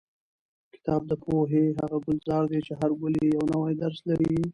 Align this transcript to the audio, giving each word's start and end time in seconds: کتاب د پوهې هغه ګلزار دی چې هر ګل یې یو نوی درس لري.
کتاب 0.73 1.01
د 1.07 1.11
پوهې 1.23 1.63
هغه 1.79 1.97
ګلزار 2.05 2.43
دی 2.51 2.59
چې 2.67 2.73
هر 2.79 2.91
ګل 2.99 3.13
یې 3.21 3.27
یو 3.35 3.43
نوی 3.53 3.73
درس 3.81 3.99
لري. 4.09 4.35